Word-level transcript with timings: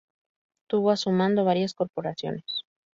Tuvo 0.67 0.89
a 0.89 0.97
su 0.97 1.11
mando 1.11 1.45
varias 1.45 1.75
corporaciones. 1.75 2.63